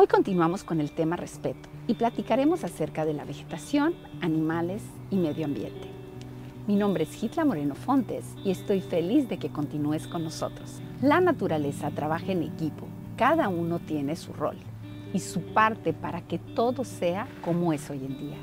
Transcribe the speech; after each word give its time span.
Hoy 0.00 0.06
continuamos 0.06 0.64
con 0.64 0.80
el 0.80 0.92
tema 0.92 1.16
respeto 1.16 1.68
y 1.86 1.92
platicaremos 1.92 2.64
acerca 2.64 3.04
de 3.04 3.12
la 3.12 3.26
vegetación, 3.26 3.92
animales 4.22 4.82
y 5.10 5.16
medio 5.16 5.44
ambiente. 5.44 5.88
Mi 6.66 6.74
nombre 6.74 7.04
es 7.04 7.22
Hitla 7.22 7.44
Moreno 7.44 7.74
Fontes 7.74 8.24
y 8.42 8.50
estoy 8.50 8.80
feliz 8.80 9.28
de 9.28 9.36
que 9.36 9.50
continúes 9.50 10.06
con 10.06 10.24
nosotros. 10.24 10.80
La 11.02 11.20
naturaleza 11.20 11.90
trabaja 11.90 12.32
en 12.32 12.44
equipo, 12.44 12.86
cada 13.18 13.50
uno 13.50 13.78
tiene 13.78 14.16
su 14.16 14.32
rol 14.32 14.56
y 15.12 15.18
su 15.18 15.42
parte 15.52 15.92
para 15.92 16.22
que 16.22 16.38
todo 16.38 16.82
sea 16.82 17.28
como 17.44 17.74
es 17.74 17.90
hoy 17.90 17.98
en 17.98 18.16
día. 18.16 18.38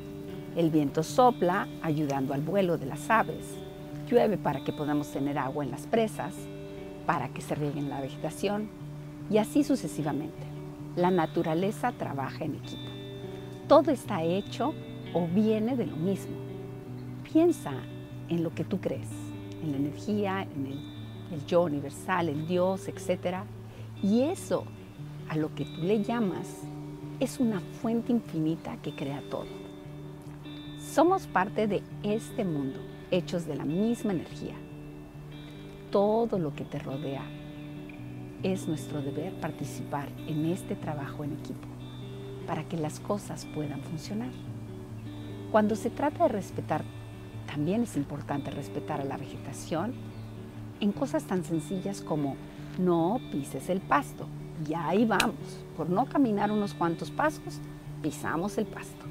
El 0.56 0.70
viento 0.70 1.02
sopla 1.02 1.68
ayudando 1.82 2.36
al 2.36 2.42
vuelo 2.42 2.78
de 2.78 2.86
las 2.86 3.10
aves, 3.10 3.56
llueve 4.08 4.38
para 4.38 4.64
que 4.64 4.74
podamos 4.74 5.08
tener 5.08 5.40
agua 5.40 5.64
en 5.64 5.72
las 5.72 5.88
presas, 5.88 6.36
para 7.08 7.30
que 7.30 7.42
se 7.42 7.56
rieguen 7.56 7.90
la 7.90 8.00
vegetación 8.00 8.70
y 9.32 9.40
así 9.40 9.64
sucesivamente. 9.64 10.57
La 10.98 11.12
naturaleza 11.12 11.92
trabaja 11.92 12.44
en 12.44 12.56
equipo. 12.56 12.90
Todo 13.68 13.92
está 13.92 14.24
hecho 14.24 14.74
o 15.14 15.28
viene 15.28 15.76
de 15.76 15.86
lo 15.86 15.96
mismo. 15.96 16.36
Piensa 17.32 17.72
en 18.30 18.44
lo 18.44 18.50
que 18.50 18.64
tú 18.64 18.82
crees, 18.82 19.08
en 19.62 19.74
la 19.74 19.78
energía, 19.78 20.42
en 20.42 20.66
el, 20.66 21.46
yo 21.46 21.62
universal, 21.62 22.30
en 22.30 22.48
Dios, 22.48 22.88
etc. 22.88 23.44
Y 24.02 24.22
eso 24.24 24.64
a 25.30 25.38
lo 25.38 25.54
que 25.54 25.66
tú 25.66 25.84
le 25.84 26.02
llamas 26.02 26.64
es 27.20 27.40
una 27.40 27.60
fuente 27.60 28.12
infinita 28.12 28.78
que 28.78 28.96
crea 28.96 29.22
todo. 29.30 29.46
Somos 30.80 31.28
parte 31.28 31.68
de 31.68 31.84
este 32.02 32.44
mundo, 32.44 32.80
hechos 33.12 33.46
de 33.46 33.56
la 33.56 33.66
misma 33.66 34.14
energía. 34.14 34.56
Todo 35.92 36.40
lo 36.40 36.56
que 36.56 36.64
te 36.64 36.80
rodea 36.80 37.37
es 38.44 38.68
nuestro 38.68 39.02
deber 39.02 39.34
participar 39.40 40.10
en 40.28 40.46
este 40.46 40.76
trabajo 40.76 41.24
en 41.24 41.34
equipo 41.34 41.68
para 42.46 42.64
que 42.64 42.78
las 42.78 43.00
cosas 43.00 43.46
puedan 43.46 43.82
funcionar. 43.82 44.32
Cuando 45.52 45.76
se 45.76 45.90
trata 45.90 46.24
de 46.24 46.30
respetar, 46.30 46.84
también 47.46 47.84
es 47.84 47.98
importante 47.98 48.52
respetar 48.52 49.02
a 49.02 49.06
la 49.06 49.18
vegetación 49.18 49.94
en 50.80 50.92
cosas 50.92 51.24
tan 51.24 51.44
sencillas 51.44 52.02
como 52.02 52.36
no 52.78 53.20
pises 53.32 53.70
el 53.70 53.82
pasto. 53.82 54.28
Y 54.68 54.74
ahí 54.74 55.06
vamos, 55.06 55.64
por 55.76 55.90
no 55.90 56.06
caminar 56.06 56.52
unos 56.52 56.74
cuantos 56.74 57.12
pasos, 57.12 57.60
pisamos 58.02 58.58
el 58.58 58.66
pasto. 58.66 59.06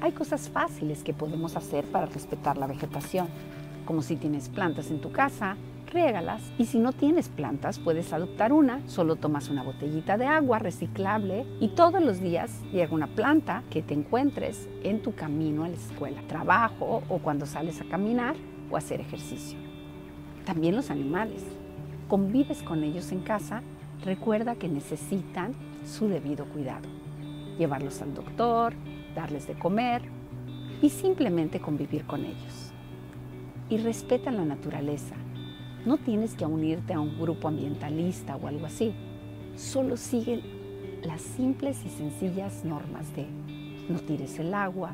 Hay 0.00 0.12
cosas 0.12 0.48
fáciles 0.48 1.02
que 1.02 1.14
podemos 1.14 1.56
hacer 1.56 1.84
para 1.86 2.06
respetar 2.06 2.56
la 2.56 2.66
vegetación, 2.66 3.28
como 3.84 4.02
si 4.02 4.16
tienes 4.16 4.48
plantas 4.48 4.90
en 4.90 5.00
tu 5.00 5.10
casa, 5.10 5.56
riégalas 5.90 6.42
y 6.58 6.66
si 6.66 6.78
no 6.78 6.92
tienes 6.92 7.28
plantas 7.28 7.78
puedes 7.78 8.12
adoptar 8.12 8.52
una, 8.52 8.80
solo 8.86 9.16
tomas 9.16 9.48
una 9.48 9.62
botellita 9.62 10.16
de 10.16 10.26
agua 10.26 10.58
reciclable 10.58 11.46
y 11.60 11.68
todos 11.68 12.02
los 12.02 12.20
días 12.20 12.62
llega 12.72 12.94
una 12.94 13.06
planta 13.06 13.62
que 13.70 13.82
te 13.82 13.94
encuentres 13.94 14.68
en 14.82 15.02
tu 15.02 15.14
camino 15.14 15.64
a 15.64 15.68
la 15.68 15.76
escuela, 15.76 16.20
trabajo 16.28 17.02
o 17.08 17.18
cuando 17.18 17.46
sales 17.46 17.80
a 17.80 17.84
caminar 17.84 18.36
o 18.70 18.76
a 18.76 18.78
hacer 18.78 19.00
ejercicio. 19.00 19.58
También 20.44 20.76
los 20.76 20.90
animales. 20.90 21.42
Convives 22.08 22.62
con 22.62 22.82
ellos 22.82 23.12
en 23.12 23.20
casa, 23.20 23.62
recuerda 24.02 24.54
que 24.54 24.68
necesitan 24.68 25.52
su 25.84 26.08
debido 26.08 26.46
cuidado. 26.46 26.88
Llevarlos 27.58 28.00
al 28.00 28.14
doctor, 28.14 28.72
darles 29.14 29.46
de 29.46 29.58
comer 29.58 30.02
y 30.80 30.88
simplemente 30.88 31.60
convivir 31.60 32.06
con 32.06 32.24
ellos. 32.24 32.72
Y 33.68 33.76
respeta 33.76 34.30
la 34.30 34.46
naturaleza, 34.46 35.16
no 35.88 35.96
tienes 35.96 36.34
que 36.34 36.44
unirte 36.44 36.92
a 36.92 37.00
un 37.00 37.18
grupo 37.18 37.48
ambientalista 37.48 38.36
o 38.36 38.46
algo 38.46 38.66
así. 38.66 38.92
Solo 39.56 39.96
sigue 39.96 40.42
las 41.02 41.22
simples 41.22 41.78
y 41.82 41.88
sencillas 41.88 42.62
normas 42.62 43.16
de 43.16 43.26
no 43.88 43.98
tires 43.98 44.38
el 44.38 44.52
agua 44.52 44.92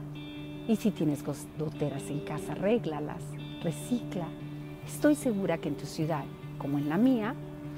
y 0.69 0.77
si 0.77 0.93
tienes 0.93 1.25
goteras 1.59 2.09
en 2.11 2.21
casa, 2.21 2.53
arréglalas, 2.53 3.25
recicla. 3.61 4.29
Estoy 4.87 5.17
segura 5.17 5.59
que 5.59 5.69
en 5.69 5.75
tu 5.75 5.85
ciudad, 5.85 6.25
como 6.59 6.79
en 6.79 6.89
la 6.89 6.97
mía, 6.97 7.35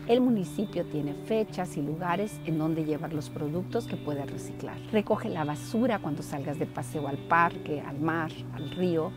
el 0.09 0.21
municipio 0.21 0.85
tiene 0.85 1.15
fechas 1.25 1.79
y 1.79 1.83
lugares 1.83 2.39
en 2.45 2.59
donde 2.59 2.85
llevar 2.85 3.15
los 3.15 3.31
productos 3.31 3.87
que 3.87 3.97
puedes 3.97 4.31
reciclar. 4.31 4.77
Recoge 4.93 5.31
la 5.31 5.45
basura 5.45 6.01
cuando 6.01 6.23
salgas 6.23 6.59
de 6.59 6.67
paseo 6.67 7.09
al 7.09 7.17
parque, 7.17 7.81
al 7.81 7.99
mar, 7.99 8.31
al 8.53 8.71
río. 8.73 9.11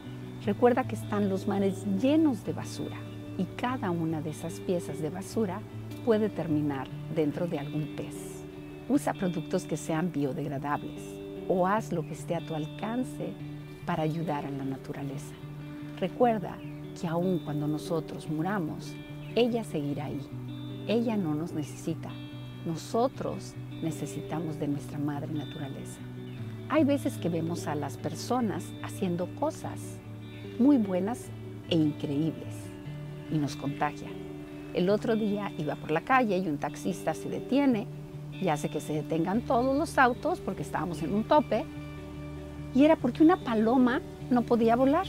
Recuerda 0.46 0.86
que 0.88 0.96
están 0.96 1.28
los 1.28 1.50
mares 1.50 1.86
llenos 2.02 2.46
de 2.46 2.54
basura 2.54 3.09
y 3.40 3.46
cada 3.56 3.90
una 3.90 4.22
de 4.22 4.32
esas 4.32 4.60
piezas 4.60 5.02
de 5.02 5.10
basura 5.10 5.62
puede 6.04 6.28
terminar 6.28 6.90
dentro 7.16 7.48
de 7.48 7.58
algún 7.58 7.96
pez. 7.96 8.44
Usa 8.90 9.14
productos 9.14 9.64
que 9.64 9.78
sean 9.78 10.12
biodegradables 10.12 11.02
o 11.48 11.66
haz 11.66 11.94
lo 11.94 12.02
que 12.02 12.12
esté 12.12 12.36
a 12.36 12.46
tu 12.46 12.54
alcance 12.54 13.32
para 13.86 14.04
ayudar 14.04 14.46
a 14.46 14.52
la 14.52 14.66
naturaleza. 14.66 15.34
Recuerda 16.02 16.58
que 17.00 17.08
aun 17.08 17.40
cuando 17.40 17.66
nosotros 17.66 18.30
muramos, 18.30 18.94
ella 19.36 19.64
seguirá 19.64 20.06
ahí. 20.06 20.20
Ella 20.88 21.16
no 21.16 21.34
nos 21.34 21.54
necesita. 21.54 22.10
Nosotros 22.66 23.54
necesitamos 23.82 24.60
de 24.60 24.68
nuestra 24.68 24.98
madre 24.98 25.32
naturaleza. 25.32 26.02
Hay 26.68 26.84
veces 26.84 27.18
que 27.18 27.30
vemos 27.30 27.68
a 27.68 27.76
las 27.76 27.96
personas 27.96 28.66
haciendo 28.84 29.28
cosas 29.36 29.80
muy 30.60 30.78
buenas 30.78 31.30
e 31.70 31.76
increíbles 31.76 32.69
y 33.32 33.38
nos 33.38 33.56
contagia. 33.56 34.08
El 34.74 34.90
otro 34.90 35.16
día 35.16 35.52
iba 35.58 35.76
por 35.76 35.92
la 35.92 36.02
calle 36.02 36.38
y 36.38 36.48
un 36.48 36.58
taxista 36.58 37.14
se 37.14 37.30
detiene 37.30 37.88
y 38.40 38.50
hace 38.50 38.70
que 38.70 38.80
se 38.80 38.94
detengan 38.94 39.42
todos 39.42 39.78
los 39.78 39.98
autos 39.98 40.40
porque 40.40 40.62
estábamos 40.62 41.02
en 41.02 41.14
un 41.14 41.24
tope 41.24 41.66
y 42.74 42.86
era 42.86 42.96
porque 42.96 43.24
una 43.24 43.38
paloma 43.38 44.02
no 44.30 44.44
podía 44.44 44.76
volar 44.76 45.08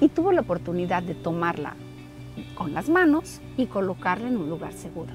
y 0.00 0.08
tuvo 0.08 0.32
la 0.32 0.42
oportunidad 0.42 1.02
de 1.02 1.14
tomarla 1.14 1.74
con 2.54 2.72
las 2.72 2.88
manos 2.88 3.40
y 3.56 3.66
colocarla 3.66 4.28
en 4.28 4.36
un 4.36 4.48
lugar 4.48 4.72
seguro. 4.72 5.12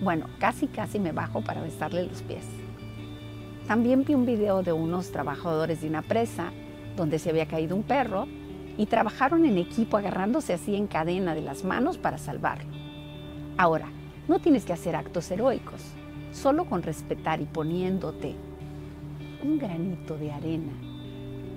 Bueno, 0.00 0.26
casi 0.38 0.66
casi 0.66 0.98
me 0.98 1.12
bajo 1.12 1.40
para 1.40 1.62
besarle 1.62 2.04
los 2.04 2.22
pies. 2.22 2.44
También 3.66 4.04
vi 4.04 4.14
un 4.14 4.26
video 4.26 4.62
de 4.62 4.72
unos 4.72 5.10
trabajadores 5.10 5.80
de 5.80 5.88
una 5.88 6.02
presa 6.02 6.52
donde 6.96 7.18
se 7.18 7.30
había 7.30 7.46
caído 7.46 7.74
un 7.76 7.82
perro 7.82 8.26
y 8.76 8.86
trabajaron 8.86 9.44
en 9.44 9.58
equipo 9.58 9.96
agarrándose 9.96 10.52
así 10.52 10.74
en 10.74 10.86
cadena 10.86 11.34
de 11.34 11.42
las 11.42 11.64
manos 11.64 11.98
para 11.98 12.18
salvarlo. 12.18 12.72
Ahora, 13.56 13.88
no 14.28 14.38
tienes 14.38 14.64
que 14.64 14.72
hacer 14.72 14.96
actos 14.96 15.30
heroicos, 15.30 15.82
solo 16.32 16.64
con 16.64 16.82
respetar 16.82 17.40
y 17.40 17.44
poniéndote 17.44 18.34
un 19.42 19.58
granito 19.58 20.16
de 20.16 20.32
arena 20.32 20.72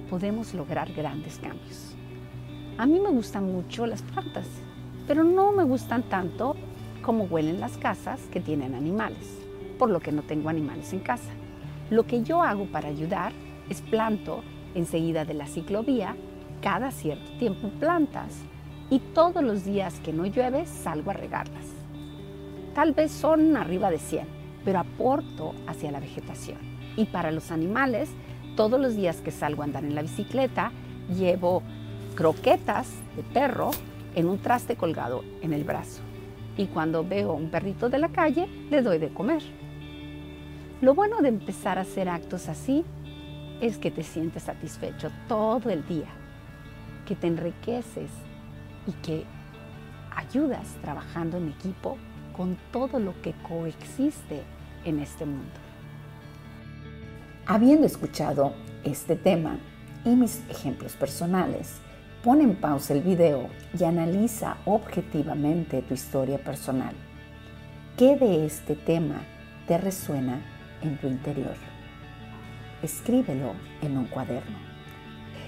podemos 0.09 0.53
lograr 0.53 0.91
grandes 0.93 1.37
cambios. 1.37 1.95
A 2.77 2.85
mí 2.85 2.99
me 2.99 3.09
gustan 3.09 3.51
mucho 3.51 3.85
las 3.85 4.01
plantas, 4.01 4.47
pero 5.07 5.23
no 5.23 5.51
me 5.51 5.63
gustan 5.63 6.03
tanto 6.03 6.55
como 7.01 7.25
huelen 7.25 7.59
las 7.59 7.77
casas 7.77 8.21
que 8.31 8.39
tienen 8.39 8.75
animales, 8.75 9.39
por 9.77 9.89
lo 9.89 9.99
que 9.99 10.11
no 10.11 10.21
tengo 10.23 10.49
animales 10.49 10.93
en 10.93 10.99
casa. 10.99 11.31
Lo 11.89 12.05
que 12.05 12.23
yo 12.23 12.41
hago 12.41 12.65
para 12.65 12.89
ayudar 12.89 13.31
es 13.69 13.81
planto 13.81 14.43
enseguida 14.75 15.25
de 15.25 15.33
la 15.33 15.47
ciclovía 15.47 16.15
cada 16.61 16.91
cierto 16.91 17.31
tiempo 17.37 17.69
plantas 17.79 18.33
y 18.89 18.99
todos 18.99 19.43
los 19.43 19.65
días 19.65 19.99
que 19.99 20.13
no 20.13 20.25
llueve 20.25 20.65
salgo 20.65 21.11
a 21.11 21.13
regarlas. 21.13 21.65
Tal 22.73 22.93
vez 22.93 23.11
son 23.11 23.57
arriba 23.57 23.89
de 23.89 23.97
100, 23.97 24.27
pero 24.63 24.79
aporto 24.79 25.53
hacia 25.67 25.91
la 25.91 25.99
vegetación. 25.99 26.57
Y 26.95 27.05
para 27.05 27.31
los 27.31 27.51
animales, 27.51 28.09
todos 28.55 28.79
los 28.79 28.95
días 28.95 29.17
que 29.17 29.31
salgo 29.31 29.61
a 29.61 29.65
andar 29.65 29.83
en 29.83 29.95
la 29.95 30.01
bicicleta, 30.01 30.71
llevo 31.15 31.63
croquetas 32.15 32.89
de 33.15 33.23
perro 33.23 33.71
en 34.15 34.27
un 34.27 34.39
traste 34.39 34.75
colgado 34.75 35.23
en 35.41 35.53
el 35.53 35.63
brazo. 35.63 36.01
Y 36.57 36.67
cuando 36.67 37.03
veo 37.03 37.33
un 37.33 37.49
perrito 37.49 37.89
de 37.89 37.99
la 37.99 38.09
calle, 38.09 38.47
le 38.69 38.81
doy 38.81 38.97
de 38.97 39.09
comer. 39.09 39.43
Lo 40.81 40.95
bueno 40.95 41.21
de 41.21 41.29
empezar 41.29 41.77
a 41.77 41.81
hacer 41.81 42.09
actos 42.09 42.49
así 42.49 42.83
es 43.61 43.77
que 43.77 43.91
te 43.91 44.03
sientes 44.03 44.43
satisfecho 44.43 45.09
todo 45.27 45.69
el 45.69 45.85
día 45.87 46.07
que 47.07 47.15
te 47.15 47.27
enriqueces 47.27 48.11
y 48.85 48.91
que 48.91 49.23
ayudas 50.15 50.67
trabajando 50.81 51.37
en 51.37 51.49
equipo 51.49 51.97
con 52.35 52.57
todo 52.71 52.99
lo 52.99 53.19
que 53.21 53.33
coexiste 53.47 54.43
en 54.83 54.99
este 54.99 55.25
mundo. 55.25 55.53
Habiendo 57.45 57.87
escuchado 57.87 58.53
este 58.83 59.15
tema 59.15 59.57
y 60.03 60.15
mis 60.15 60.43
ejemplos 60.49 60.95
personales, 60.95 61.77
pon 62.23 62.41
en 62.41 62.55
pausa 62.55 62.93
el 62.93 63.01
video 63.01 63.47
y 63.77 63.83
analiza 63.85 64.57
objetivamente 64.65 65.81
tu 65.81 65.93
historia 65.93 66.37
personal. 66.37 66.93
¿Qué 67.97 68.17
de 68.17 68.45
este 68.45 68.75
tema 68.75 69.21
te 69.67 69.77
resuena 69.77 70.41
en 70.81 70.97
tu 70.97 71.07
interior? 71.07 71.55
Escríbelo 72.83 73.53
en 73.81 73.97
un 73.97 74.05
cuaderno. 74.05 74.66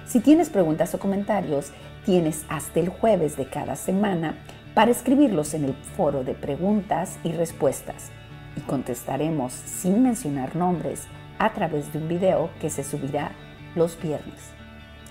Si 0.09 0.21
tienes 0.21 0.49
preguntas 0.49 0.95
o 0.95 0.99
comentarios, 0.99 1.71
tienes 2.03 2.43
hasta 2.49 2.79
el 2.79 2.89
jueves 2.89 3.37
de 3.37 3.47
cada 3.47 3.75
semana 3.75 4.39
para 4.73 4.89
escribirlos 4.89 5.53
en 5.53 5.65
el 5.65 5.75
foro 5.75 6.23
de 6.23 6.33
preguntas 6.33 7.19
y 7.23 7.31
respuestas. 7.31 8.09
y 8.57 8.61
contestaremos 8.61 9.53
sin 9.53 10.01
mencionar 10.01 10.55
nombres 10.55 11.05
a 11.37 11.53
través 11.53 11.93
de 11.93 11.99
un 11.99 12.07
video 12.07 12.49
que 12.59 12.71
se 12.71 12.83
subirá 12.83 13.31
los 13.75 14.01
viernes. 14.01 14.49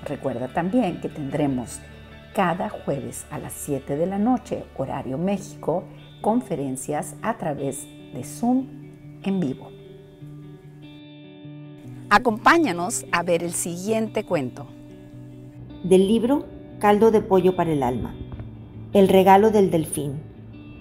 Recuerda 0.05 0.49
también 0.49 1.01
que 1.01 1.09
tendremos 1.09 1.79
cada 2.35 2.69
jueves 2.69 3.25
a 3.31 3.39
las 3.39 3.53
7 3.53 3.97
de 3.97 4.07
la 4.07 4.19
noche, 4.19 4.65
horario 4.77 5.17
México, 5.17 5.85
conferencias 6.21 7.15
a 7.23 7.39
través 7.39 7.87
de 8.13 8.25
Zoom 8.25 8.67
en 9.23 9.39
vivo. 9.39 9.71
Acompáñanos 12.11 13.07
a 13.13 13.23
ver 13.23 13.45
el 13.45 13.53
siguiente 13.53 14.25
cuento. 14.25 14.78
Del 15.85 16.09
libro 16.09 16.45
Caldo 16.81 17.13
de 17.13 17.21
Pollo 17.21 17.55
para 17.55 17.71
el 17.71 17.85
Alma. 17.85 18.13
El 18.93 19.07
regalo 19.07 19.53
del 19.53 19.71
delfín, 19.71 20.21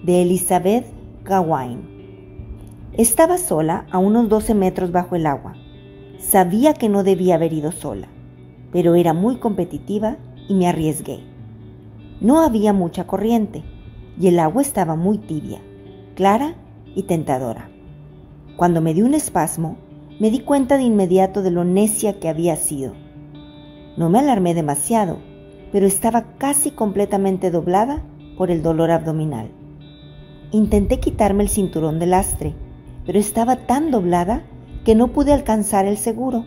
de 0.02 0.22
Elizabeth 0.22 0.86
Gawain. 1.22 1.82
Estaba 2.94 3.38
sola 3.38 3.86
a 3.92 3.98
unos 3.98 4.28
12 4.28 4.54
metros 4.54 4.90
bajo 4.90 5.14
el 5.14 5.26
agua. 5.26 5.54
Sabía 6.18 6.74
que 6.74 6.88
no 6.88 7.04
debía 7.04 7.36
haber 7.36 7.52
ido 7.52 7.70
sola, 7.70 8.08
pero 8.72 8.96
era 8.96 9.12
muy 9.12 9.36
competitiva 9.36 10.16
y 10.48 10.54
me 10.54 10.66
arriesgué. 10.66 11.20
No 12.20 12.40
había 12.40 12.72
mucha 12.72 13.06
corriente 13.06 13.62
y 14.20 14.26
el 14.26 14.40
agua 14.40 14.62
estaba 14.62 14.96
muy 14.96 15.18
tibia, 15.18 15.60
clara 16.16 16.56
y 16.96 17.04
tentadora. 17.04 17.70
Cuando 18.56 18.80
me 18.80 18.94
di 18.94 19.02
un 19.02 19.14
espasmo, 19.14 19.78
me 20.18 20.32
di 20.32 20.40
cuenta 20.40 20.76
de 20.76 20.82
inmediato 20.82 21.40
de 21.42 21.52
lo 21.52 21.62
necia 21.62 22.18
que 22.18 22.28
había 22.28 22.56
sido. 22.56 22.94
No 23.98 24.08
me 24.08 24.20
alarmé 24.20 24.54
demasiado, 24.54 25.18
pero 25.72 25.84
estaba 25.84 26.36
casi 26.38 26.70
completamente 26.70 27.50
doblada 27.50 28.00
por 28.36 28.52
el 28.52 28.62
dolor 28.62 28.92
abdominal. 28.92 29.50
Intenté 30.52 31.00
quitarme 31.00 31.42
el 31.42 31.48
cinturón 31.48 31.98
de 31.98 32.06
lastre, 32.06 32.54
pero 33.04 33.18
estaba 33.18 33.66
tan 33.66 33.90
doblada 33.90 34.44
que 34.84 34.94
no 34.94 35.08
pude 35.08 35.32
alcanzar 35.32 35.84
el 35.84 35.96
seguro. 35.96 36.46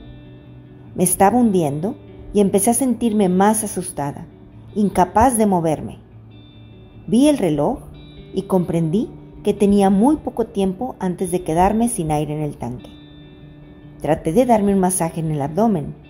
Me 0.95 1.03
estaba 1.03 1.37
hundiendo 1.37 1.97
y 2.33 2.39
empecé 2.39 2.69
a 2.69 2.73
sentirme 2.73 3.27
más 3.27 3.65
asustada, 3.65 4.25
incapaz 4.73 5.37
de 5.37 5.45
moverme. 5.45 5.99
Vi 7.05 7.27
el 7.27 7.37
reloj 7.37 7.79
y 8.33 8.43
comprendí 8.43 9.09
que 9.43 9.53
tenía 9.53 9.89
muy 9.89 10.15
poco 10.15 10.45
tiempo 10.45 10.95
antes 10.99 11.31
de 11.31 11.43
quedarme 11.43 11.89
sin 11.89 12.11
aire 12.11 12.33
en 12.33 12.43
el 12.43 12.55
tanque. 12.55 12.89
Traté 14.01 14.31
de 14.31 14.45
darme 14.45 14.73
un 14.73 14.79
masaje 14.79 15.19
en 15.19 15.31
el 15.31 15.41
abdomen. 15.41 16.00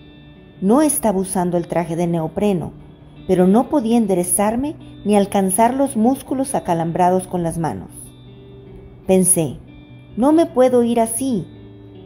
No 0.62 0.80
estaba 0.80 1.18
usando 1.18 1.56
el 1.56 1.66
traje 1.66 1.96
de 1.96 2.06
neopreno, 2.06 2.72
pero 3.26 3.48
no 3.48 3.68
podía 3.68 3.96
enderezarme 3.96 4.76
ni 5.04 5.16
alcanzar 5.16 5.74
los 5.74 5.96
músculos 5.96 6.54
acalambrados 6.54 7.26
con 7.26 7.42
las 7.42 7.58
manos. 7.58 7.90
Pensé, 9.08 9.56
no 10.16 10.32
me 10.32 10.46
puedo 10.46 10.84
ir 10.84 11.00
así, 11.00 11.44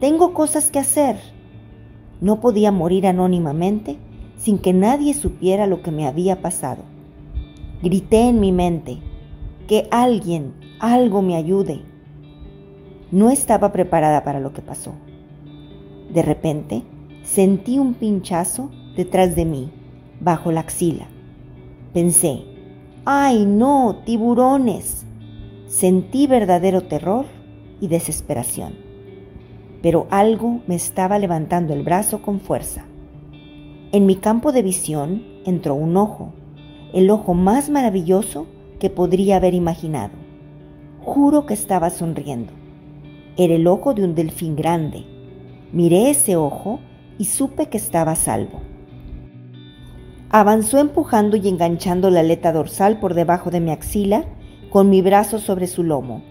tengo 0.00 0.32
cosas 0.32 0.70
que 0.70 0.78
hacer. 0.78 1.16
No 2.22 2.40
podía 2.40 2.72
morir 2.72 3.06
anónimamente 3.06 3.98
sin 4.38 4.58
que 4.58 4.72
nadie 4.72 5.12
supiera 5.12 5.66
lo 5.66 5.82
que 5.82 5.90
me 5.90 6.06
había 6.06 6.40
pasado. 6.40 6.82
Grité 7.82 8.28
en 8.28 8.40
mi 8.40 8.52
mente, 8.52 9.00
que 9.68 9.86
alguien, 9.90 10.54
algo 10.80 11.20
me 11.20 11.36
ayude. 11.36 11.82
No 13.10 13.28
estaba 13.30 13.70
preparada 13.70 14.24
para 14.24 14.40
lo 14.40 14.54
que 14.54 14.62
pasó. 14.62 14.94
De 16.10 16.22
repente, 16.22 16.84
sentí 17.26 17.78
un 17.78 17.94
pinchazo 17.94 18.70
detrás 18.96 19.34
de 19.34 19.44
mí, 19.44 19.70
bajo 20.20 20.52
la 20.52 20.60
axila. 20.60 21.06
Pensé, 21.92 22.44
¡ay 23.04 23.44
no, 23.44 23.96
tiburones! 24.04 25.04
Sentí 25.66 26.28
verdadero 26.28 26.82
terror 26.82 27.26
y 27.80 27.88
desesperación. 27.88 28.74
Pero 29.82 30.06
algo 30.10 30.60
me 30.66 30.76
estaba 30.76 31.18
levantando 31.18 31.74
el 31.74 31.82
brazo 31.82 32.22
con 32.22 32.40
fuerza. 32.40 32.84
En 33.92 34.06
mi 34.06 34.16
campo 34.16 34.52
de 34.52 34.62
visión 34.62 35.24
entró 35.44 35.74
un 35.74 35.96
ojo, 35.96 36.32
el 36.92 37.10
ojo 37.10 37.34
más 37.34 37.68
maravilloso 37.68 38.46
que 38.78 38.88
podría 38.88 39.36
haber 39.36 39.54
imaginado. 39.54 40.14
Juro 41.04 41.44
que 41.44 41.54
estaba 41.54 41.90
sonriendo. 41.90 42.52
Era 43.36 43.54
el 43.54 43.66
ojo 43.66 43.94
de 43.94 44.04
un 44.04 44.14
delfín 44.14 44.54
grande. 44.54 45.04
Miré 45.72 46.10
ese 46.10 46.36
ojo 46.36 46.78
y 47.18 47.26
supe 47.26 47.66
que 47.66 47.78
estaba 47.78 48.12
a 48.12 48.16
salvo. 48.16 48.60
Avanzó 50.30 50.78
empujando 50.78 51.36
y 51.36 51.48
enganchando 51.48 52.10
la 52.10 52.20
aleta 52.20 52.52
dorsal 52.52 52.98
por 52.98 53.14
debajo 53.14 53.50
de 53.50 53.60
mi 53.60 53.70
axila 53.70 54.24
con 54.70 54.90
mi 54.90 55.00
brazo 55.02 55.38
sobre 55.38 55.66
su 55.66 55.82
lomo. 55.82 56.22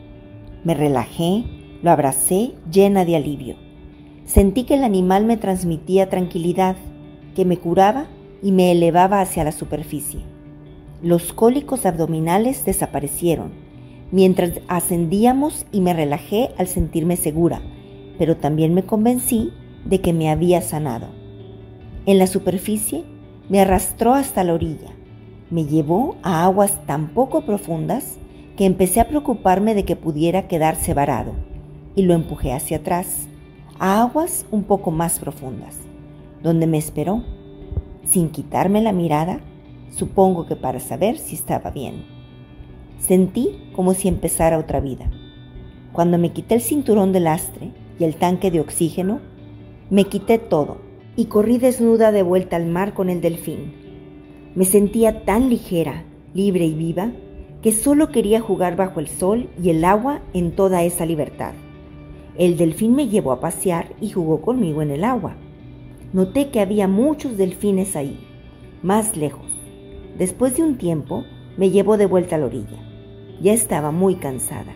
Me 0.63 0.73
relajé, 0.73 1.45
lo 1.81 1.91
abracé 1.91 2.53
llena 2.71 3.05
de 3.05 3.15
alivio. 3.15 3.55
Sentí 4.25 4.63
que 4.63 4.73
el 4.73 4.83
animal 4.83 5.25
me 5.25 5.37
transmitía 5.37 6.09
tranquilidad, 6.09 6.75
que 7.35 7.45
me 7.45 7.57
curaba 7.57 8.07
y 8.41 8.51
me 8.51 8.71
elevaba 8.71 9.21
hacia 9.21 9.43
la 9.43 9.51
superficie. 9.51 10.21
Los 11.01 11.33
cólicos 11.33 11.85
abdominales 11.85 12.65
desaparecieron 12.65 13.65
mientras 14.11 14.51
ascendíamos 14.67 15.65
y 15.71 15.81
me 15.81 15.93
relajé 15.93 16.51
al 16.57 16.67
sentirme 16.67 17.17
segura, 17.17 17.61
pero 18.17 18.37
también 18.37 18.73
me 18.73 18.83
convencí 18.83 19.51
de 19.85 20.01
que 20.01 20.13
me 20.13 20.29
había 20.29 20.61
sanado. 20.61 21.07
En 22.05 22.17
la 22.17 22.27
superficie 22.27 23.03
me 23.49 23.61
arrastró 23.61 24.13
hasta 24.13 24.43
la 24.43 24.53
orilla, 24.53 24.89
me 25.49 25.65
llevó 25.65 26.17
a 26.23 26.43
aguas 26.43 26.85
tan 26.85 27.09
poco 27.09 27.41
profundas 27.45 28.17
que 28.57 28.65
empecé 28.65 28.99
a 28.99 29.07
preocuparme 29.07 29.75
de 29.75 29.85
que 29.85 29.95
pudiera 29.95 30.47
quedarse 30.47 30.93
varado 30.93 31.33
y 31.95 32.03
lo 32.03 32.13
empujé 32.13 32.53
hacia 32.53 32.77
atrás, 32.77 33.27
a 33.79 34.01
aguas 34.01 34.45
un 34.51 34.63
poco 34.63 34.91
más 34.91 35.19
profundas, 35.19 35.75
donde 36.41 36.67
me 36.67 36.77
esperó, 36.77 37.23
sin 38.05 38.29
quitarme 38.29 38.81
la 38.81 38.91
mirada, 38.91 39.39
supongo 39.91 40.45
que 40.45 40.55
para 40.55 40.79
saber 40.79 41.17
si 41.17 41.35
estaba 41.35 41.71
bien. 41.71 42.05
Sentí 42.99 43.69
como 43.75 43.93
si 43.93 44.07
empezara 44.07 44.57
otra 44.57 44.79
vida. 44.79 45.09
Cuando 45.93 46.17
me 46.17 46.31
quité 46.31 46.55
el 46.55 46.61
cinturón 46.61 47.11
de 47.11 47.19
lastre 47.19 47.71
y 47.99 48.03
el 48.03 48.15
tanque 48.15 48.51
de 48.51 48.59
oxígeno, 48.59 49.19
me 49.89 50.05
quité 50.05 50.39
todo 50.39 50.77
y 51.15 51.25
corrí 51.25 51.57
desnuda 51.57 52.11
de 52.11 52.23
vuelta 52.23 52.55
al 52.55 52.65
mar 52.65 52.93
con 52.93 53.09
el 53.09 53.21
delfín. 53.21 53.73
Me 54.55 54.65
sentía 54.65 55.25
tan 55.25 55.49
ligera, 55.49 56.05
libre 56.33 56.65
y 56.65 56.73
viva 56.73 57.11
que 57.61 57.71
solo 57.71 58.09
quería 58.11 58.41
jugar 58.41 58.75
bajo 58.75 58.99
el 58.99 59.07
sol 59.07 59.49
y 59.61 59.69
el 59.69 59.85
agua 59.85 60.21
en 60.33 60.51
toda 60.51 60.83
esa 60.83 61.05
libertad. 61.05 61.53
El 62.37 62.57
delfín 62.57 62.95
me 62.95 63.07
llevó 63.07 63.31
a 63.31 63.39
pasear 63.39 63.93
y 64.01 64.09
jugó 64.09 64.41
conmigo 64.41 64.81
en 64.81 64.91
el 64.91 65.03
agua. 65.03 65.35
Noté 66.13 66.49
que 66.49 66.59
había 66.59 66.87
muchos 66.87 67.37
delfines 67.37 67.95
ahí, 67.95 68.19
más 68.81 69.15
lejos. 69.15 69.51
Después 70.17 70.57
de 70.57 70.63
un 70.63 70.77
tiempo, 70.77 71.23
me 71.57 71.69
llevó 71.69 71.97
de 71.97 72.05
vuelta 72.05 72.35
a 72.35 72.39
la 72.39 72.45
orilla. 72.45 72.79
Ya 73.41 73.53
estaba 73.53 73.91
muy 73.91 74.15
cansada, 74.15 74.73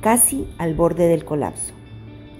casi 0.00 0.46
al 0.58 0.74
borde 0.74 1.08
del 1.08 1.24
colapso, 1.24 1.72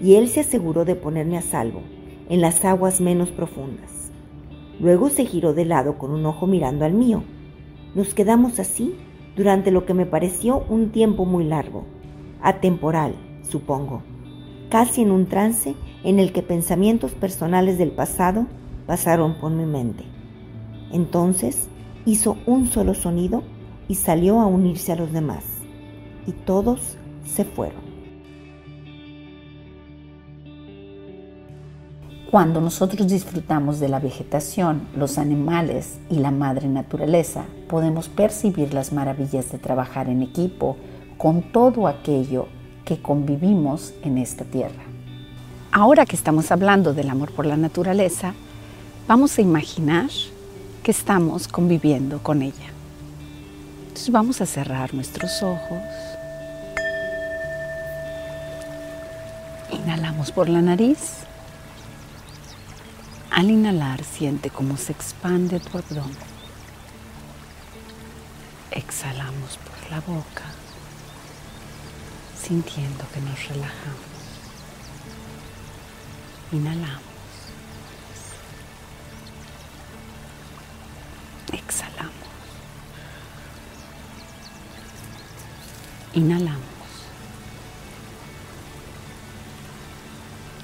y 0.02 0.14
él 0.14 0.28
se 0.28 0.40
aseguró 0.40 0.84
de 0.84 0.94
ponerme 0.94 1.38
a 1.38 1.42
salvo 1.42 1.82
en 2.28 2.40
las 2.40 2.64
aguas 2.64 3.00
menos 3.00 3.30
profundas. 3.30 4.10
Luego 4.80 5.08
se 5.08 5.24
giró 5.24 5.54
de 5.54 5.64
lado 5.64 5.96
con 5.96 6.10
un 6.10 6.26
ojo 6.26 6.46
mirando 6.46 6.84
al 6.84 6.92
mío. 6.92 7.22
Nos 7.94 8.14
quedamos 8.14 8.58
así 8.58 8.94
durante 9.36 9.70
lo 9.70 9.86
que 9.86 9.94
me 9.94 10.06
pareció 10.06 10.64
un 10.68 10.90
tiempo 10.90 11.24
muy 11.24 11.44
largo, 11.44 11.84
atemporal, 12.42 13.14
supongo, 13.42 14.02
casi 14.70 15.02
en 15.02 15.10
un 15.10 15.26
trance 15.26 15.74
en 16.04 16.18
el 16.18 16.32
que 16.32 16.42
pensamientos 16.42 17.12
personales 17.12 17.78
del 17.78 17.90
pasado 17.90 18.46
pasaron 18.86 19.34
por 19.40 19.50
mi 19.50 19.64
mente. 19.64 20.04
Entonces 20.92 21.68
hizo 22.04 22.36
un 22.46 22.66
solo 22.66 22.94
sonido 22.94 23.42
y 23.88 23.96
salió 23.96 24.40
a 24.40 24.46
unirse 24.46 24.92
a 24.92 24.96
los 24.96 25.12
demás, 25.12 25.44
y 26.26 26.32
todos 26.32 26.96
se 27.24 27.44
fueron. 27.44 27.85
Cuando 32.30 32.60
nosotros 32.60 33.06
disfrutamos 33.06 33.78
de 33.78 33.88
la 33.88 34.00
vegetación, 34.00 34.88
los 34.96 35.16
animales 35.16 35.98
y 36.10 36.16
la 36.16 36.32
madre 36.32 36.66
naturaleza, 36.66 37.44
podemos 37.68 38.08
percibir 38.08 38.74
las 38.74 38.92
maravillas 38.92 39.52
de 39.52 39.58
trabajar 39.58 40.08
en 40.08 40.22
equipo 40.22 40.76
con 41.18 41.52
todo 41.52 41.86
aquello 41.86 42.48
que 42.84 43.00
convivimos 43.00 43.94
en 44.02 44.18
esta 44.18 44.44
tierra. 44.44 44.82
Ahora 45.70 46.04
que 46.04 46.16
estamos 46.16 46.50
hablando 46.50 46.94
del 46.94 47.10
amor 47.10 47.30
por 47.30 47.46
la 47.46 47.56
naturaleza, 47.56 48.34
vamos 49.06 49.38
a 49.38 49.42
imaginar 49.42 50.10
que 50.82 50.90
estamos 50.90 51.46
conviviendo 51.46 52.18
con 52.24 52.42
ella. 52.42 52.70
Entonces 53.82 54.10
vamos 54.10 54.40
a 54.40 54.46
cerrar 54.46 54.94
nuestros 54.94 55.44
ojos. 55.44 55.78
Inhalamos 59.70 60.32
por 60.32 60.48
la 60.48 60.60
nariz. 60.60 61.25
Al 63.36 63.50
inhalar, 63.50 64.02
siente 64.02 64.48
cómo 64.48 64.78
se 64.78 64.92
expande 64.92 65.60
tu 65.60 65.76
abdomen. 65.76 66.16
Exhalamos 68.70 69.58
por 69.58 69.90
la 69.90 70.00
boca. 70.00 70.44
sintiendo 72.42 73.04
que 73.12 73.20
nos 73.20 73.48
relajamos. 73.48 74.00
Inhalamos. 76.52 77.02
Exhalamos. 81.52 82.28
Inhalamos. 86.14 86.62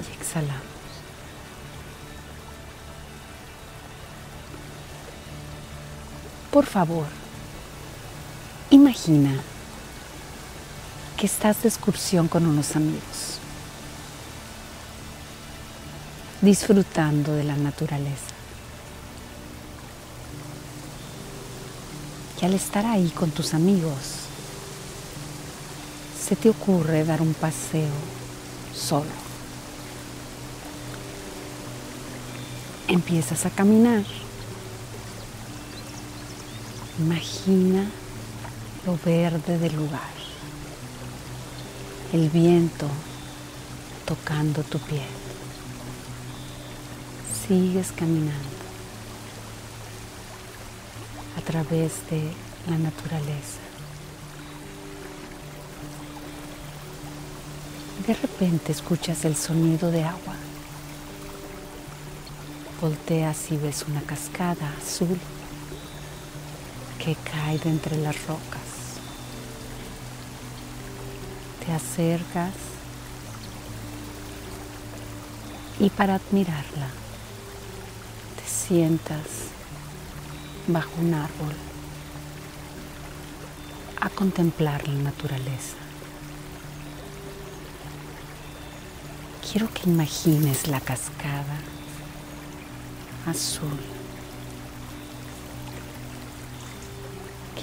Y 0.08 0.12
exhalamos. 0.16 0.71
Por 6.52 6.66
favor, 6.66 7.06
imagina 8.68 9.40
que 11.16 11.24
estás 11.24 11.62
de 11.62 11.70
excursión 11.70 12.28
con 12.28 12.44
unos 12.44 12.76
amigos, 12.76 13.38
disfrutando 16.42 17.32
de 17.32 17.44
la 17.44 17.56
naturaleza. 17.56 18.34
Y 22.38 22.44
al 22.44 22.52
estar 22.52 22.84
ahí 22.84 23.08
con 23.08 23.30
tus 23.30 23.54
amigos, 23.54 23.94
se 26.22 26.36
te 26.36 26.50
ocurre 26.50 27.02
dar 27.06 27.22
un 27.22 27.32
paseo 27.32 27.94
solo. 28.74 29.22
Empiezas 32.88 33.46
a 33.46 33.50
caminar 33.50 34.04
Imagina 36.98 37.86
lo 38.84 38.98
verde 39.02 39.58
del 39.58 39.74
lugar, 39.74 40.12
el 42.12 42.28
viento 42.28 42.86
tocando 44.04 44.62
tu 44.62 44.78
piel. 44.78 45.00
Sigues 47.48 47.92
caminando 47.92 48.36
a 51.38 51.40
través 51.40 51.92
de 52.10 52.30
la 52.68 52.76
naturaleza. 52.76 53.60
De 58.06 58.12
repente 58.12 58.72
escuchas 58.72 59.24
el 59.24 59.34
sonido 59.34 59.90
de 59.90 60.04
agua. 60.04 60.34
Volteas 62.82 63.50
y 63.50 63.56
ves 63.56 63.86
una 63.88 64.02
cascada 64.02 64.74
azul 64.76 65.18
que 67.04 67.16
cae 67.16 67.58
de 67.58 67.68
entre 67.68 67.96
las 67.96 68.14
rocas. 68.26 69.00
Te 71.64 71.72
acercas 71.72 72.54
y 75.80 75.90
para 75.90 76.14
admirarla 76.14 76.88
te 78.36 78.48
sientas 78.48 79.50
bajo 80.68 80.92
un 81.00 81.14
árbol 81.14 81.54
a 84.00 84.08
contemplar 84.08 84.86
la 84.86 84.94
naturaleza. 84.94 85.76
Quiero 89.50 89.68
que 89.74 89.90
imagines 89.90 90.68
la 90.68 90.80
cascada 90.80 91.58
azul 93.26 94.01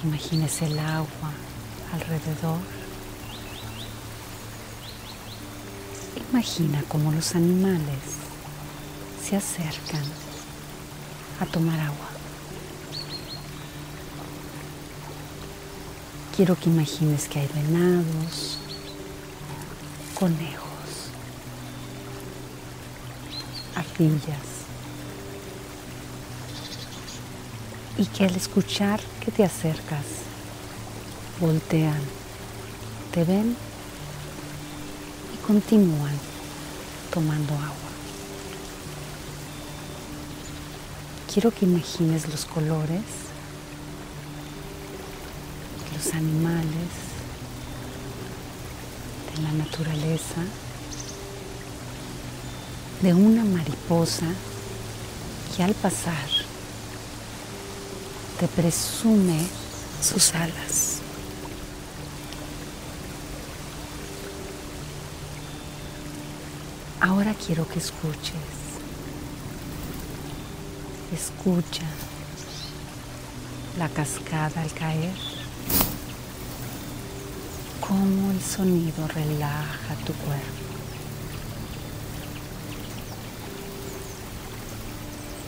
imagines 0.03 0.61
el 0.61 0.77
agua 0.79 1.31
alrededor. 1.93 2.59
Imagina 6.31 6.83
cómo 6.87 7.11
los 7.11 7.35
animales 7.35 7.99
se 9.23 9.35
acercan 9.35 10.03
a 11.39 11.45
tomar 11.45 11.79
agua. 11.79 12.09
Quiero 16.35 16.55
que 16.55 16.69
imagines 16.69 17.27
que 17.27 17.39
hay 17.39 17.49
venados, 17.53 18.59
conejos, 20.13 21.09
ardillas, 23.75 24.58
y 27.99 28.05
que 28.05 28.23
al 28.23 28.33
escuchar 28.33 29.01
que 29.19 29.29
te 29.29 29.43
acercas, 29.43 30.05
voltean, 31.41 32.01
te 33.11 33.25
ven 33.25 33.57
y 35.33 35.45
continúan 35.45 36.17
tomando 37.13 37.53
agua. 37.55 37.75
Quiero 41.31 41.51
que 41.51 41.65
imagines 41.65 42.29
los 42.29 42.45
colores, 42.45 43.03
los 45.93 46.13
animales 46.13 46.89
de 49.35 49.41
la 49.41 49.51
naturaleza, 49.51 50.41
de 53.01 53.13
una 53.13 53.43
mariposa 53.43 54.27
que 55.55 55.63
al 55.63 55.73
pasar 55.73 56.38
te 58.39 58.47
presume 58.47 59.37
sus 60.01 60.33
alas. 60.33 60.99
Ahora 67.01 67.33
quiero 67.33 67.67
que 67.67 67.79
escuches. 67.79 68.35
Escucha 71.13 71.83
la 73.77 73.89
cascada 73.89 74.61
al 74.61 74.71
caer. 74.71 75.13
Cómo 77.81 78.31
el 78.31 78.41
sonido 78.41 79.05
relaja 79.09 79.95
tu 80.05 80.13
cuerpo. 80.13 80.45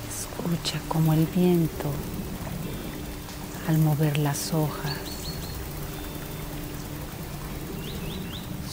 Escucha 0.10 0.82
cómo 0.90 1.14
el 1.14 1.26
viento 1.28 1.94
al 3.68 3.78
mover 3.78 4.18
las 4.18 4.54
hojas. 4.54 4.98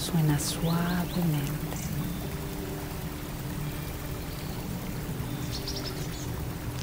Suena 0.00 0.38
suavemente. 0.38 1.78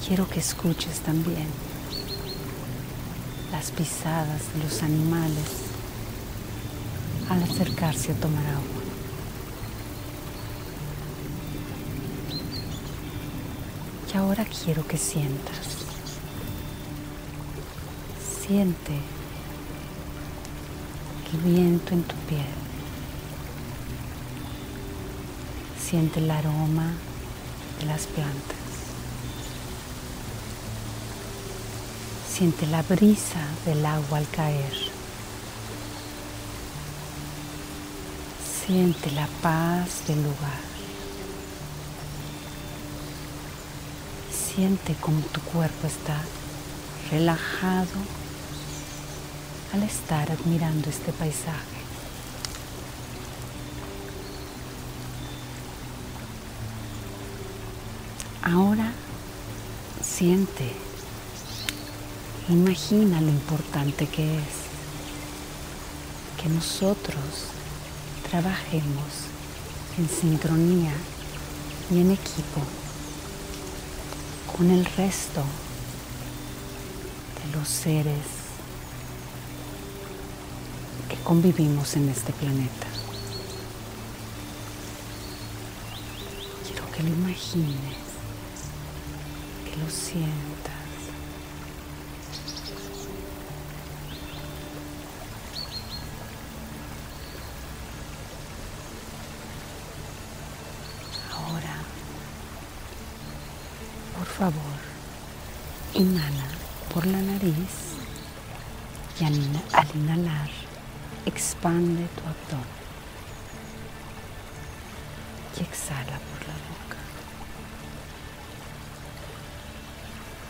Quiero 0.08 0.30
que 0.30 0.40
escuches 0.40 1.00
también 1.00 1.48
las 3.52 3.72
pisadas 3.72 4.42
de 4.54 4.64
los 4.64 4.84
animales 4.84 5.66
al 7.30 7.42
acercarse 7.42 8.12
a 8.12 8.16
tomar 8.16 8.46
agua. 8.46 8.62
Y 14.14 14.18
ahora 14.18 14.46
quiero 14.46 14.88
que 14.88 14.98
sientas 14.98 15.85
Siente 18.48 18.94
el 21.34 21.40
viento 21.40 21.96
en 21.96 22.04
tu 22.04 22.16
piel. 22.28 22.46
Siente 25.84 26.20
el 26.20 26.30
aroma 26.30 26.92
de 27.80 27.86
las 27.88 28.06
plantas. 28.06 28.56
Siente 32.30 32.68
la 32.68 32.84
brisa 32.84 33.42
del 33.66 33.84
agua 33.84 34.20
al 34.20 34.30
caer. 34.30 34.74
Siente 38.64 39.10
la 39.10 39.26
paz 39.42 40.06
del 40.08 40.22
lugar. 40.22 40.62
Siente 44.32 44.94
como 45.02 45.22
tu 45.22 45.42
cuerpo 45.42 45.88
está 45.88 46.22
relajado 47.10 48.25
al 49.76 49.84
estar 49.84 50.32
admirando 50.32 50.90
este 50.90 51.12
paisaje. 51.12 51.76
Ahora 58.42 58.94
siente, 60.02 60.72
imagina 62.48 63.20
lo 63.20 63.28
importante 63.28 64.08
que 64.08 64.38
es 64.38 64.54
que 66.42 66.48
nosotros 66.48 67.50
trabajemos 68.30 69.28
en 69.98 70.08
sincronía 70.08 70.94
y 71.92 72.00
en 72.00 72.12
equipo 72.12 72.62
con 74.56 74.72
el 74.72 74.86
resto 74.86 75.44
de 77.44 77.58
los 77.58 77.68
seres 77.68 78.35
convivimos 81.26 81.96
en 81.96 82.08
este 82.08 82.32
planeta. 82.34 82.88
Quiero 86.68 86.90
que 86.92 87.02
lo 87.02 87.10
imagines, 87.10 87.98
que 89.66 89.76
lo 89.84 89.90
sientas. 89.90 90.86
Ahora, 101.34 101.76
por 104.16 104.28
favor, 104.28 104.78
inhala 105.96 106.46
por 106.94 107.08
la 107.08 107.20
nariz 107.20 107.96
y 109.20 109.24
al, 109.24 109.34
inhalar 109.96 110.55
expande 111.36 112.08
tu 112.16 112.22
abdomen 112.22 112.66
y 115.58 115.64
exhala 115.64 116.18
por 116.28 116.48
la 116.48 116.56
boca. 116.70 117.00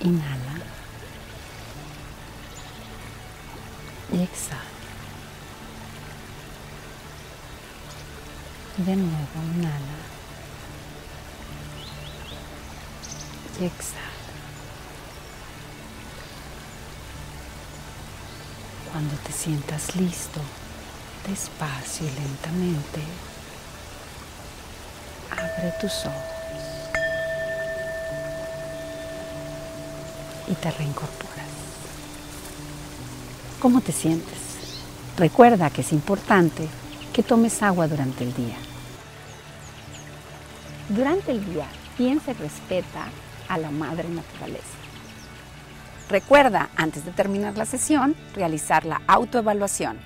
Inhala 0.02 0.56
y 4.14 4.22
exhala. 4.22 4.62
De 8.78 8.96
nuevo 8.96 9.38
inhala 9.56 9.98
y 13.60 13.66
exhala. 13.66 14.02
Cuando 18.92 19.16
te 19.16 19.32
sientas 19.32 19.96
listo, 19.96 20.42
despacio 21.28 22.08
y 22.08 22.12
lentamente, 22.12 23.02
abre 25.32 25.74
tus 25.80 26.06
ojos 26.06 26.36
y 30.48 30.54
te 30.54 30.72
reincorporas. 30.72 31.46
¿Cómo 33.60 33.82
te 33.82 33.92
sientes? 33.92 34.38
Recuerda 35.18 35.70
que 35.70 35.82
es 35.82 35.92
importante 35.92 36.68
que 37.14 37.24
tomes 37.24 37.64
agua 37.64 37.88
durante 37.88 38.24
el 38.24 38.34
día. 38.34 38.58
Durante 40.90 41.32
el 41.32 41.44
día, 41.46 41.66
piensa 41.98 42.32
y 42.32 42.34
respeta 42.36 43.08
a 43.48 43.58
la 43.58 43.72
madre 43.72 44.08
naturaleza. 44.10 44.64
Recuerda, 46.10 46.70
antes 46.76 47.06
de 47.06 47.12
terminar 47.12 47.58
la 47.58 47.66
sesión, 47.66 48.16
realizar 48.36 48.86
la 48.86 49.02
autoevaluación. 49.08 49.98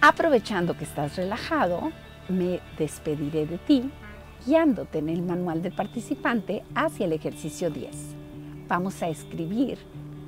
Aprovechando 0.00 0.76
que 0.76 0.84
estás 0.84 1.16
relajado, 1.16 1.90
me 2.28 2.60
despediré 2.78 3.46
de 3.46 3.58
ti 3.58 3.90
guiándote 4.46 4.98
en 4.98 5.08
el 5.08 5.22
manual 5.22 5.62
del 5.62 5.72
participante 5.72 6.62
hacia 6.74 7.06
el 7.06 7.12
ejercicio 7.12 7.70
10. 7.70 7.90
Vamos 8.68 9.02
a 9.02 9.08
escribir 9.08 9.78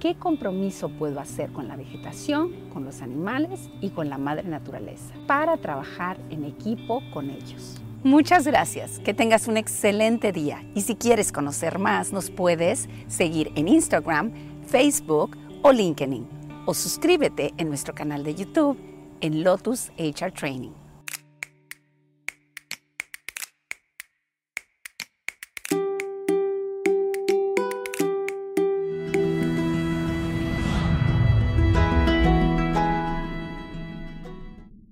qué 0.00 0.14
compromiso 0.14 0.88
puedo 0.88 1.20
hacer 1.20 1.52
con 1.52 1.68
la 1.68 1.76
vegetación, 1.76 2.52
con 2.72 2.84
los 2.84 3.02
animales 3.02 3.68
y 3.80 3.90
con 3.90 4.08
la 4.08 4.18
madre 4.18 4.48
naturaleza 4.48 5.14
para 5.26 5.56
trabajar 5.56 6.18
en 6.30 6.44
equipo 6.44 7.02
con 7.12 7.30
ellos. 7.30 7.80
Muchas 8.04 8.46
gracias, 8.46 9.00
que 9.00 9.12
tengas 9.12 9.48
un 9.48 9.56
excelente 9.56 10.32
día 10.32 10.62
y 10.74 10.82
si 10.82 10.94
quieres 10.94 11.32
conocer 11.32 11.78
más 11.78 12.12
nos 12.12 12.30
puedes 12.30 12.88
seguir 13.08 13.52
en 13.56 13.68
Instagram, 13.68 14.32
Facebook 14.66 15.36
o 15.62 15.72
LinkedIn 15.72 16.26
o 16.64 16.74
suscríbete 16.74 17.52
en 17.56 17.68
nuestro 17.68 17.94
canal 17.94 18.22
de 18.22 18.34
YouTube 18.34 18.78
en 19.20 19.42
Lotus 19.42 19.90
HR 19.98 20.30
Training. 20.30 20.87